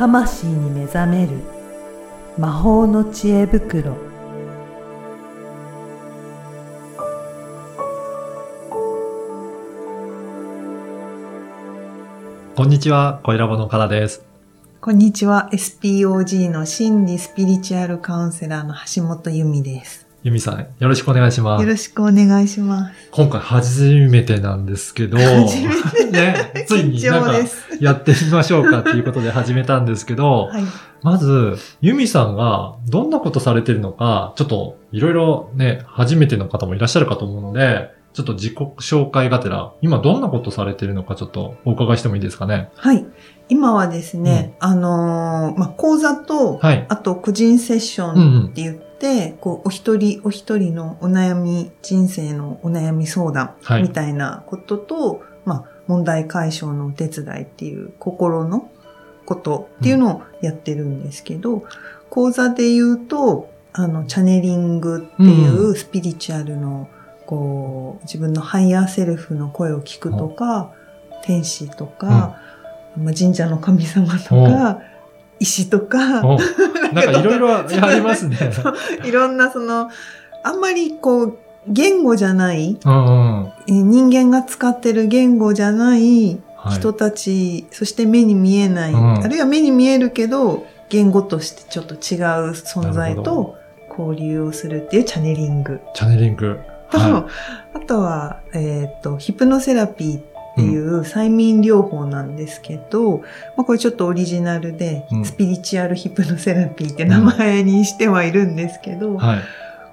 [0.00, 1.36] 魂に目覚める
[2.38, 3.98] 魔法の知恵袋
[12.56, 14.24] こんにちは、小ラボのからです。
[14.80, 15.50] こんにちは。
[15.52, 20.09] SPOG の心理スピリチュアルカウンセラーの橋本由美です。
[20.22, 21.62] ゆみさん、よろしくお願いします。
[21.62, 23.08] よろしくお願いします。
[23.10, 27.78] 今回初めてなんですけど、初めてね、ついに緊なんか張です。
[27.80, 30.62] やってみましょうかっていうことで始めたんですけど、はい。
[31.02, 42.68] まず、ゆみさんがどんなことされてるのか、ちょっといろいろね、初めての方もいらっしゃるかと思うので、ちょっと自己紹介がてら、今どんなことされてるのかちょっとお伺いしてもいいですかね？
[42.76, 43.06] はい。
[43.48, 46.84] 今はですね、あのーまあ、講座と、はい。
[46.90, 48.89] あと個人セッショうんうんンって言って、
[49.40, 53.82] こう、お一人お一人のお悩み、人生のお悩み相談はい。
[53.82, 58.70] みたいなことと、まあ、問題解消のお手伝いっていう心の
[59.24, 61.64] ことっていうのをやってるんですけど、
[62.10, 66.88] 講座で言うと、あの、チャネリングっていうスピリチュアルの、
[67.26, 70.72] こう、自分のハイヤーセルフの声を聞くとか、
[71.22, 72.40] 天使とか、
[72.96, 74.80] まあ、神社の神様とか、
[75.40, 76.38] 石とか、お
[76.92, 78.36] なんかいろいろありますね。
[79.04, 79.90] いろんなその、
[80.44, 83.52] あんまりこう、言語じゃない、うんうん。
[83.66, 93.56] えー人間が使ってる言語じゃないはい人たち、そして目に見えない、うんあるいは目に見えるけど、言語としてちょっと違う存在と
[93.88, 95.80] 交流をするっていうチャネリング。
[95.94, 96.60] チャネリング。
[96.90, 97.28] と、は
[97.74, 100.22] あとは、えっ、と、ヒプノセラピーっ
[100.60, 103.18] ていう催眠療法なんですけど、
[103.56, 109.16] まあ、これちょっとオリジナルで、うんスピリチュアルヒプノセラピーって名前にしてはいるんですけど、い。
[109.16, 109.38] はい。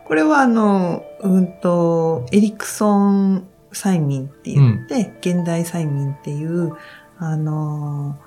[0.06, 6.74] これはあの、うんと、エリクソン催眠って言って、現代催眠っていう、
[7.18, 8.18] あの、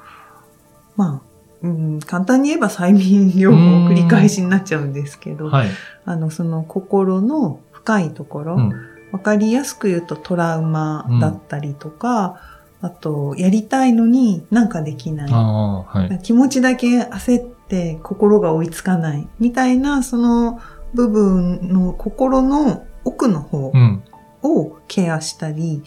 [0.96, 1.30] まあ、
[1.62, 5.68] うん、簡単に言えば催眠療法を繰り返しになっちゃうんですけど、はい。
[6.04, 8.72] あの、その心の深いところ、うん。
[9.12, 12.41] わかりやすく言うとトラウマだったりとか、
[12.82, 15.31] あと、やりたいのになんかできない。
[15.31, 16.19] はい。
[16.22, 19.28] 気持ちだけ焦って心が追いつかない。
[19.38, 20.60] みたいな、その
[20.94, 24.03] 部分の心の奥の方うん。
[24.43, 25.82] をケアしたり、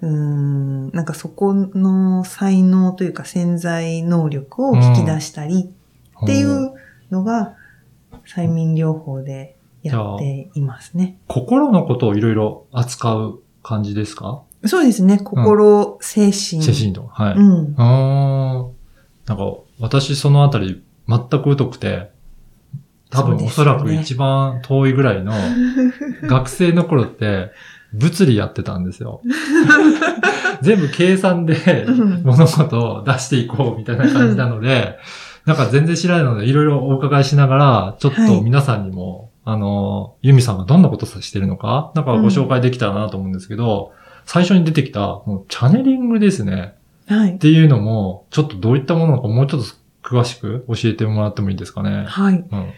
[0.00, 5.70] うーん、なんかそこの才能というか潜在能力を引き出したり
[6.22, 6.72] っていう
[7.10, 7.56] のが
[8.26, 9.55] 催眠療法で
[9.86, 11.18] やっていますね。
[11.28, 14.42] 心のことをいろいろ扱う感じですか？
[14.64, 15.18] そうですね。
[15.18, 16.62] 心、精神。
[16.62, 17.06] 精神と。
[17.12, 17.34] はい。
[17.34, 17.74] うん。
[17.80, 18.66] ああ。
[19.26, 19.44] なんか、
[19.80, 22.10] 私そのあたり全く疎くて、
[23.10, 25.32] 多分おそらく一番遠いぐらいの
[26.26, 27.50] 学生の頃って
[27.92, 29.20] 物理やってたんですよ。
[30.62, 34.96] 全部計算でうん物事を出していこうみたいな感じなので、
[35.44, 43.92] なんか全然知らないのでいろいろお伺いしながら、ちょっと皆さんにも、あの、ユミさんがどんなことしてるのか、なんかご紹介できたらなと思うんですけど、
[44.24, 46.74] 最初に出てきた、もうチャネリングですね。
[47.06, 47.38] はいっ。
[47.38, 49.68] ていうのも、ちょっとどういったものなのかもうちょっと
[50.02, 52.06] 詳しく教えてもらってもいいですかね？
[52.08, 52.34] はい。
[52.34, 52.72] うん。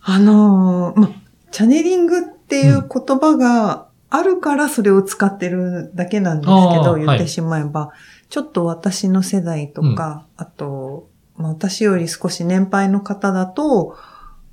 [0.00, 1.10] あのーま、
[1.50, 7.92] チャネリングっていう言葉があるからそれを使ってるだけなんですけど、あー言ってしまえば、
[8.30, 13.94] ちょっと私の世代とか、あと、まあ、私より少し年配の方だと、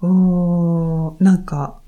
[0.02, 1.80] うーん、なんか、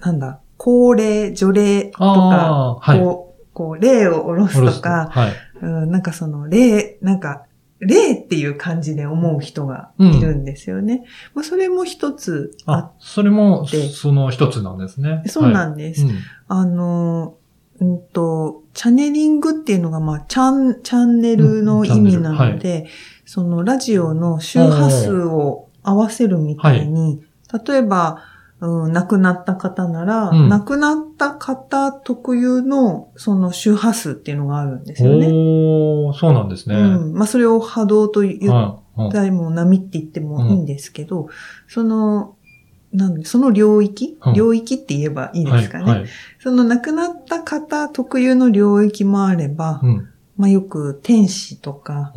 [0.00, 3.00] なんだ、高齢、除霊とか、はい。
[3.00, 5.32] こう、こう、霊を下ろすとか、はい。
[5.62, 7.44] うん、なんかその、霊、なんか、
[7.80, 11.04] 霊っていう感じで思う人がいるんですよね。
[11.34, 15.24] まあ、それも一つああ、それも、でその一つなんですね。
[15.26, 16.04] そうなはいんです。
[16.04, 16.10] うん
[16.46, 17.34] あの、
[17.80, 22.86] うんと、チャネリングっていうのが、まあ、チャン、チャンネルの意味なので、
[23.24, 27.22] そのラジオの周波数を合わせるみたいに、
[27.66, 28.22] 例えば、
[28.62, 35.26] うん、亡くなった方なら、うん亡くなった方特有のその周波数っていうのがあるんですよね。
[35.26, 36.76] おー、そうなんですね。
[36.76, 37.12] うん。
[37.12, 41.28] まあ、それを波動と言っはいうんたりも波って言ってもいいんですけど、
[41.66, 42.36] その、
[42.92, 45.84] なんで、その領域、うん領域って言えばいいですかね。
[45.84, 46.00] はい。
[46.00, 46.08] はい
[46.38, 50.08] その亡くなった方特有の領域もあれば、うん。
[50.36, 52.12] まあよく天使とか。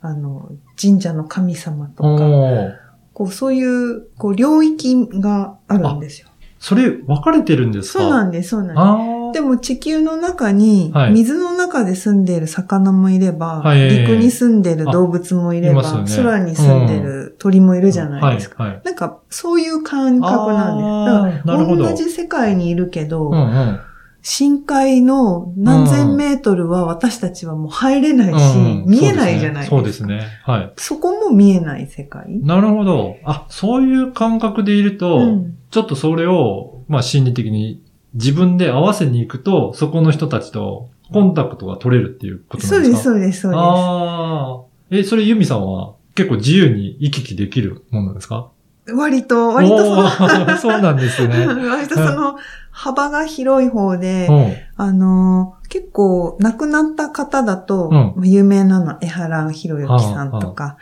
[0.00, 0.50] あの、
[0.80, 2.85] 神社の神様とか。
[3.16, 6.28] こうそういう、こう領域があるんですよ。
[6.58, 8.00] それ、分かれてるんですか？
[8.00, 9.40] そうなんです、そうなんです。
[9.40, 18.62] でも地球の中にはい、水の中で住んでいる魚もいれば、はい陸に住んでいる動物もいれば、ね空に住んでいる鳥もいるじゃないですか。
[18.62, 18.72] はい。
[18.74, 18.82] はい。
[18.84, 21.46] なんか、そういう感覚なんです。
[21.46, 23.80] だから同じ世界にいるけど、うんうん。
[24.28, 29.76] 深海の何千メートルは私たちはもう入れないし、うん見えないじゃないですか。
[29.76, 30.26] そうですね。
[30.42, 30.72] はい。
[30.78, 32.24] そこも見えない世界。
[32.42, 33.18] なるほど。
[33.24, 37.80] あ、そういう感覚でいると、うんちょっとそれを、まあ心理的に
[38.14, 42.90] 自分で合わせに行くと、そこの人たちとコンタクトが取れるっていうことなんですか？
[42.90, 43.60] そうです、そうです、そうです。
[43.60, 44.60] ああ。
[44.90, 48.48] え、それユミさんは結構自由に行き来できるものなんですか？
[48.92, 51.46] 割と、割とそ そうなんですね。
[51.46, 52.36] 割とその
[52.78, 54.52] 幅が広い方で、うん。
[54.76, 57.92] あのー結構亡くなった方だと、うん。
[57.92, 60.76] まあ有名なのは江原博之さんとか、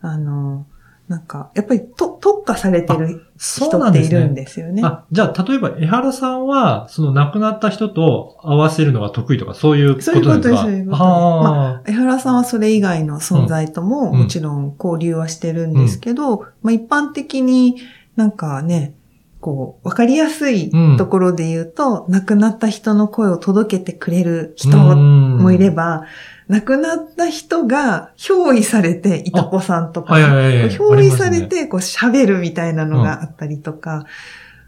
[0.00, 0.80] あのー
[1.10, 4.34] なんか、やっぱりと特化されてるそう人っているん。
[4.34, 4.80] ですよね。
[4.84, 10.12] あ、じゃあ、例えば、江原さんは、その亡くなった人と合わせるのが得意とか、そういうことですか？
[10.12, 11.02] そういうことですそういうことです。
[11.02, 14.18] あ江原さんはそれ以外の存在ともうん。
[14.20, 17.76] もちろん交流はしてるんですけど、まあ一般的に
[18.14, 18.94] なんかね、
[19.40, 26.04] こう、わかりやすいところで言うと、亡くなった人の声を届けてくれる人ももいれ、ば、
[26.48, 30.70] 亡くなった人が憑依されて、いたこさんとか、はいはいはいはい。
[30.70, 34.04] 憑依されて、こう喋るみたいなのがあったりとか、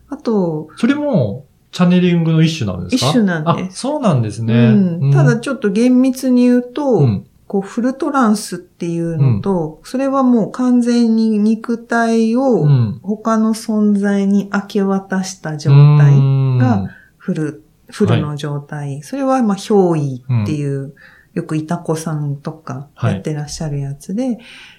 [0.08, 2.86] あと、それも、チャネリングの一種なん。
[2.86, 4.72] ですか一種なんですあ、そうなんですうね。
[4.72, 13.00] ん、ただちょっと厳密に言うと、うん、こう、フルトランスっていうのと、それはもう完全に肉体をうん。
[13.02, 16.14] 他の存在に明け渡した状態
[16.58, 16.88] が
[17.18, 19.02] フル、フルの状態。
[19.02, 20.94] それはまあ、憑依っていう、
[21.34, 24.38] よくいたこさんとかやってらっしゃるやつで、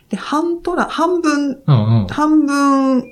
[0.09, 2.07] で、半トラ、半分、うんうん。
[2.07, 3.03] 半分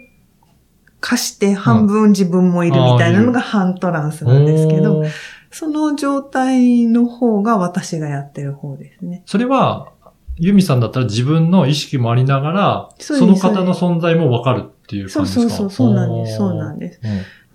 [1.02, 5.12] 貸して半分自分もいるみたいなのが半トランスなんですけど、おー
[5.52, 9.24] その状態の方が私がやってる方ですね。
[9.26, 9.90] それは、
[10.38, 15.58] ユミさんだったら自分の意識もありながら、その方の存在もわかるっていうそう感じですか？
[15.58, 17.02] そうそう、そうなんです、そうなんでです。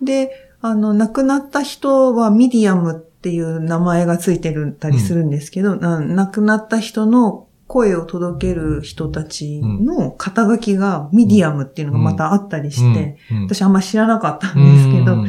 [0.01, 13.17] で、あの、亡くなった人はミディアムっていう名前がついてるたりするんですけど、な亡くなった人の声を届ける人たちの肩書きがミディアムっていうのがまたあったりして、
[13.47, 15.25] 私あんま知らなかったんですけど、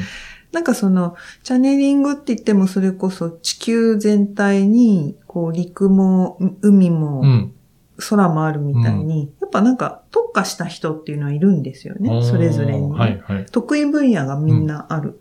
[0.53, 7.55] なんかその、チャネリングって言ってもそれこそ地球全体に、こう陸も海もうん。
[8.01, 13.47] 空もあるみたいに、やっぱなんか特化した人っていうのはいるんですよね、それぞれにね、はいはい。
[13.47, 15.19] 得意分野がみんなある。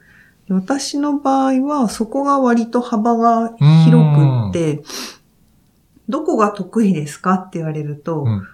[0.47, 4.83] で私の場合はそこが割と幅が広くって、
[6.07, 8.47] どこが得意ですかって言われると、うん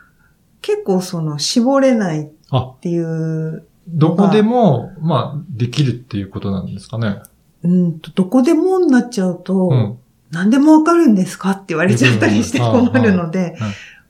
[0.62, 7.22] 結構その絞れないっあ、ていうどこでも、まあ、できるっていうことなんですかね。
[7.64, 9.98] うんと、どこでもになっちゃうと、うん。
[10.32, 13.56] 何でもわかるんですかって言われちゃったりしてうん困るので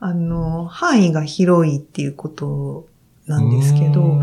[0.01, 2.87] うん、あの、範囲が広いっていうこと
[3.27, 4.21] なんですけど、う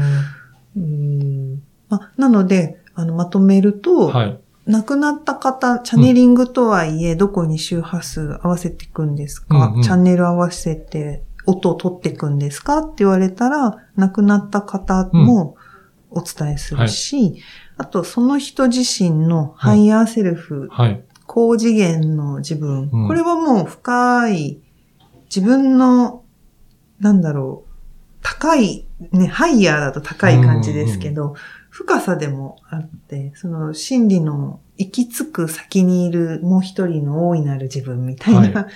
[0.76, 4.38] うんまあ、なので、あの、まとめると、はい。
[4.66, 12.78] 亡くなった方、チャネリングとはいえ、どこに周波数合わせていくんですか、うんうんチャンネル合わせて音を取っていくんですか？
[12.78, 15.56] って言われたら、亡くなった方も
[16.10, 17.42] お伝えするし、
[17.76, 21.04] あとその人自身のハイヤーセルフ、はい。
[21.26, 23.06] 高次元の自分、うん。
[23.06, 24.60] これはもう深い、
[25.26, 26.24] 自分の、
[26.98, 27.70] なんだろう、
[28.20, 31.36] 高い、ね、ハイヤーだと高い感じですけど、
[31.68, 38.68] 深さでもあって、その心理の行き着く先にいるもう一人の大いなる自分みたいな、は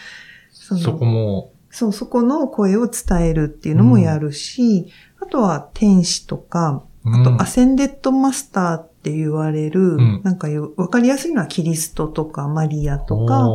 [0.52, 4.86] そのそこも、そう、そこの声を伝えるっていうのもやるし、
[5.20, 7.24] あとは天使とか、あうん。
[7.24, 10.20] とアセンデッドマスターって言われる、ん。
[10.22, 13.48] なんかよわかりやすいのはキリストとかマリアとか、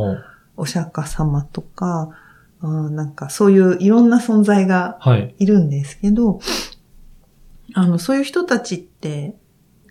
[0.58, 2.10] お釈迦様とか、
[2.60, 5.34] あーなんかそういういろんな存在がはい。
[5.38, 6.40] いるんですけど、
[7.72, 9.34] あの、そういう人たちって、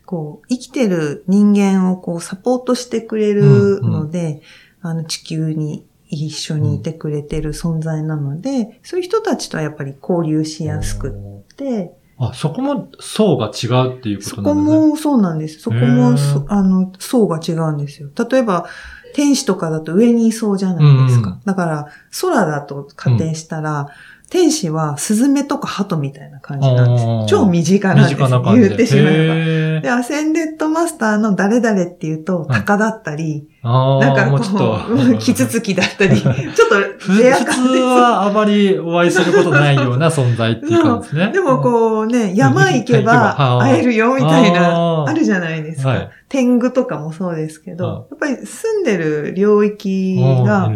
[0.05, 4.43] こう、生きてる人間をこう、サポートしてくれるので、
[4.81, 14.87] あの、地球に一緒にいてくれてる存在なので、そういう人たちとはやっぱり交流しやすくって、あ、そこも層が違うっていうこそことなんですね。
[14.89, 15.59] もそうなんです。
[15.59, 16.15] そこへも
[16.47, 18.09] あの、層が違うんですよ。
[18.29, 18.67] 例えば、
[19.13, 21.29] 天使とかだと上にいそうじゃないですか。
[21.29, 21.87] うんうんだから、
[22.21, 23.87] 空だと仮定したら、
[24.29, 27.05] 天使はスズメとか鳩みたいな感じなんです。
[27.27, 28.19] 超身近なんです。
[28.19, 29.81] 言ってしまえば。
[29.81, 35.17] で、アセンデッドマスターの誰々っていうと、鷹だったり、なんかもうちょっこう、と。
[35.17, 36.33] キツツキだったり、 ちょっ
[36.97, 41.31] ふとレア普通はあまりお会いすることないような 存在っていう感じですね。
[41.33, 45.89] でもこうね、山行けばうん会えるよみたいな、あるじゃないですか。
[45.89, 50.71] はい天狗とかもそうですけはど、やっぱり住んでる領域が。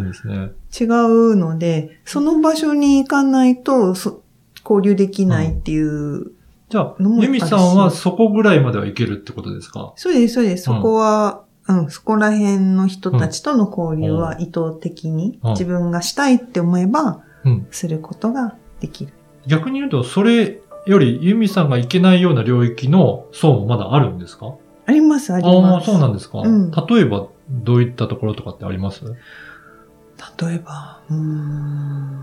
[0.75, 4.21] 違うので、その場所に行かないとそ
[4.67, 6.31] 交流できないっていう。
[6.69, 9.93] じゃあユミさんはそこぐらいまではいけるってことですか？
[9.95, 10.71] そうです、そうです。
[10.71, 17.67] うんそこは、うん、そこら辺の人たちとの交流は意図的にうん自分がしたいって思えばうん。
[17.71, 19.13] することができる。
[19.47, 24.55] 逆に言うと、それよりユミさんが行けないような領域の層もまだあるんですか？
[24.85, 25.85] あります、ありああます。
[25.85, 29.03] そうなんですか、うん例えば、どういったところとかってあります？
[29.05, 32.19] 例えば、うーん。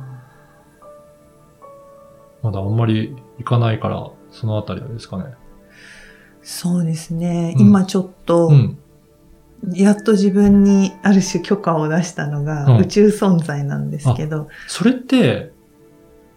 [2.42, 5.35] まだあんまり行かないから、そのあたりはですかね。
[6.42, 7.54] そうですね。
[7.59, 8.78] うん今ちょっと、うん。
[9.73, 12.81] やっと自分にある種許可を出したのがうん。
[12.81, 15.52] 宇宙存在なんですけど、それって、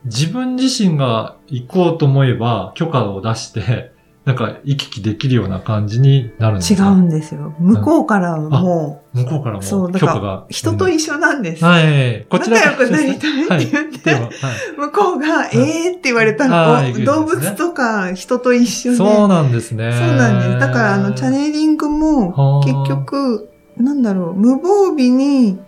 [0.06, 3.93] 自分自身が行こうと思えば許可を出して、
[4.25, 7.53] なんか行き来できるような感じになるんです違かうんですよ。
[7.60, 10.46] 向こうからはも向こうからう、そう、もだから。
[10.50, 11.65] 人と一緒なんです。
[11.65, 12.25] はい。
[12.30, 14.30] こちら仲良くなりたいって言って、はい
[14.77, 18.98] 向こうが、えーって言われたあら、動物とか人と一緒で。
[18.98, 19.92] そうなんですね。
[19.92, 20.60] そうなんです。
[20.60, 25.60] だから、あの、チャネリングもは、あ結局、なんだろう、無防備に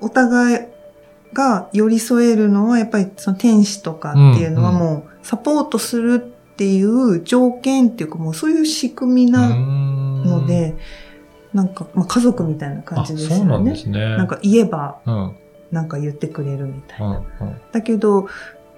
[0.00, 0.58] お互い
[1.32, 10.76] が寄り添えるのは、やっぱりその天使とかっていうのはうんうんもう、サポートするっていう条件っていうか、もうそういう仕組みなのので、
[11.52, 13.76] なんか、まあ、家族みたいな感あ、じですよそうなんでね。
[13.76, 13.98] すね。
[13.98, 15.36] なんか言えば、うん、うん、
[15.72, 17.22] なんか言ってくれるみたいな。
[17.40, 17.56] うん。
[17.72, 18.28] だけど、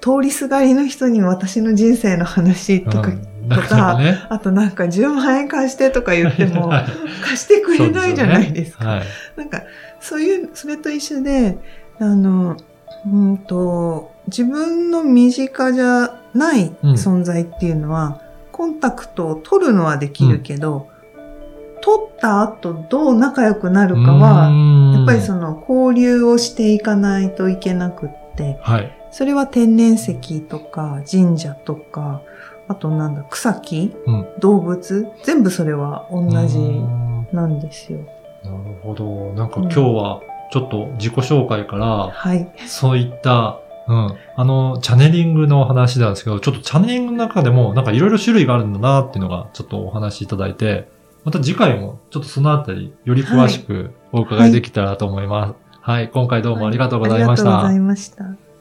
[0.01, 4.25] 通りすがりの人に私の人生の話とか、うんなかね。
[4.29, 6.87] あとなんか10万円貸してとか言っても は、い
[7.23, 8.89] 貸してくれないじゃないですか。
[8.89, 9.03] はい。
[9.37, 9.63] なんか、
[10.01, 11.59] そういう、それと一緒で、
[11.99, 12.57] あの、
[13.07, 18.21] うんと、自分の身近じゃない存在っていうのは、
[18.53, 20.89] コンタクトを取るのはできるけど、
[21.81, 28.99] 取った後どう仲良くなるかは、はやっぱりその交流をしていかないといけなくって、はい。
[29.11, 32.23] それは天然石とか神社とか、
[32.69, 37.99] あとなんだ、草木、うん動物、全部それは同じうんなんですよ。
[38.45, 39.33] なるほど。
[39.35, 40.21] なんか今日は
[40.53, 42.53] ちょっと自己紹介から、はい。
[42.67, 44.17] そういった、うん。
[44.37, 50.89] あの、チャネリングの話なんですけど、ちょっとチャネリングの中でも、なんかいろいろ種類があるんだなっていうのが、ちょっとお話しいただいて、
[51.25, 55.55] また次回も、ちょっとそのあたり、より詳しくお伺いできたらと思います。
[55.81, 57.49] はい、今回どうもありがとうございました。
[57.49, 58.52] ありがとうございました。